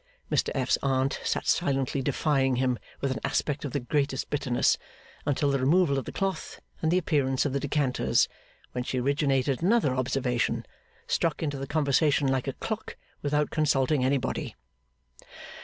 [0.31, 4.79] Mr F.'s Aunt sat silently defying him with an aspect of the greatest bitterness,
[5.27, 8.27] until the removal of the cloth and the appearance of the decanters,
[8.71, 10.65] when she originated another observation
[11.05, 14.55] struck into the conversation like a clock, without consulting anybody.